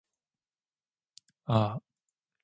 [1.45, 1.81] ああ